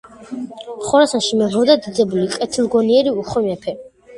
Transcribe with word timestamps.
ხორასანში 0.85 1.37
მეფობდა 1.41 1.75
დიდებული, 1.83 2.25
კეთილგონიერი, 2.39 3.17
უხვი 3.25 3.45
მეფე. 3.51 3.79